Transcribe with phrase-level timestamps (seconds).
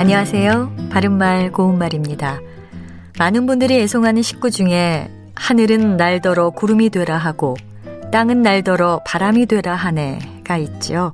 [0.00, 0.88] 안녕하세요.
[0.90, 2.40] 바른말 고운말입니다.
[3.18, 7.54] 많은 분들이 애송하는 식구 중에 하늘은 날더러 구름이 되라 하고
[8.10, 11.12] 땅은 날더러 바람이 되라 하네가 있죠.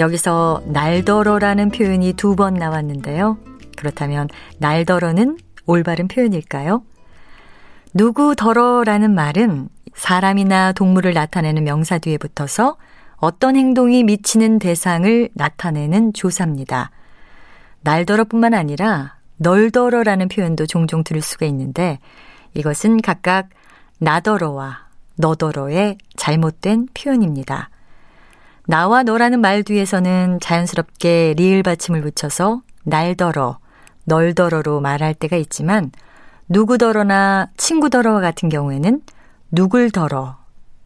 [0.00, 3.38] 여기서 날더러라는 표현이 두 번 나왔는데요.
[3.76, 4.26] 그렇다면
[4.58, 6.82] 날더러는 올바른 표현일까요?
[7.94, 12.76] 누구더러라는 말은 사람이나 동물을 나타내는 명사 뒤에 붙어서
[13.18, 16.90] 어떤 행동이 미치는 대상을 나타내는 조사입니다.
[17.82, 21.98] 날더러뿐만 아니라 널더러라는 표현도 종종 들을 수가 있는데
[22.54, 23.48] 이것은 각각
[23.98, 27.70] 나더러와 너더러의 잘못된 표현입니다.
[28.66, 33.58] 나와 너라는 말 뒤에서는 자연스럽게 리을 받침을 붙여서 날더러,
[34.04, 35.90] 널더러로 말할 때가 있지만
[36.48, 39.00] 누구더러나 친구더러와 같은 경우에는
[39.52, 40.38] 누굴더러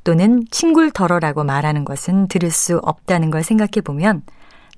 [0.04, 4.22] 또는 친굴더러라고 말하는 것은 들을 수 없다는 걸 생각해 보면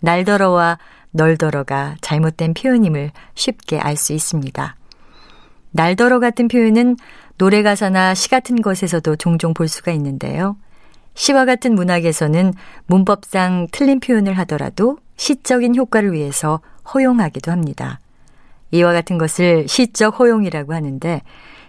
[0.00, 0.78] 날더러와
[1.17, 4.77] 널더러가 잘못된 표현임을 쉽게 알 수 있습니다.
[5.72, 6.97] 날더러 같은 표현은
[7.39, 10.56] 노래 가사나 시 같은 것에서도 종종 볼 수가 있는데요.
[11.14, 12.53] 시와 같은 문학에서는
[12.87, 16.61] 문법상 틀린 표현을 하더라도 시적인 효과를 위해서
[16.92, 18.00] 허용하기도 합니다.
[18.70, 21.22] 이와 같은 것을 시적 허용이라고 하는데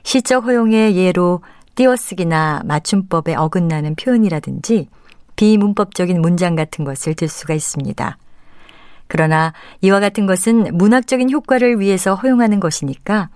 [0.03, 1.41] 시적 허용의 예로
[1.75, 4.89] 띄어쓰기나 맞춤법에 어긋나는 표현이라든지
[5.35, 8.17] 비문법적인 문장 같은 것을 들 수가 있습니다.
[9.07, 13.29] 그러나 이와 같은 것은 문학적인 효과를 위해서 허용하는 것이니까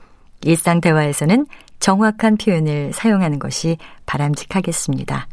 [0.44, 1.46] 일상 대화에서는
[1.80, 5.28] 정확한 표현을 사용하는 것이 바람직하겠습니다.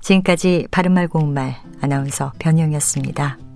[0.00, 3.47] 지금까지 바른말 고운말 아나운서 변희영이었습니다.